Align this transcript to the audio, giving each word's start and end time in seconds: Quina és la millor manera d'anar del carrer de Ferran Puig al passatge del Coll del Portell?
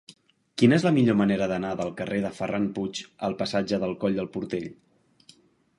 Quina 0.61 0.77
és 0.77 0.85
la 0.87 0.91
millor 0.95 1.17
manera 1.19 1.47
d'anar 1.51 1.73
del 1.81 1.93
carrer 1.99 2.23
de 2.23 2.33
Ferran 2.39 2.67
Puig 2.79 3.03
al 3.29 3.39
passatge 3.45 3.81
del 3.85 3.95
Coll 4.05 4.21
del 4.23 4.33
Portell? 4.39 4.69